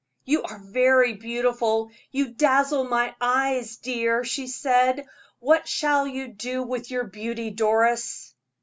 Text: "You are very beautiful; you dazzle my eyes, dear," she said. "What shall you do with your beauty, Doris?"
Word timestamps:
"You 0.25 0.41
are 0.41 0.57
very 0.57 1.13
beautiful; 1.13 1.91
you 2.09 2.29
dazzle 2.29 2.85
my 2.85 3.13
eyes, 3.21 3.77
dear," 3.77 4.23
she 4.23 4.47
said. 4.47 5.05
"What 5.37 5.67
shall 5.67 6.07
you 6.07 6.29
do 6.29 6.63
with 6.63 6.89
your 6.89 7.03
beauty, 7.03 7.51
Doris?" 7.51 8.33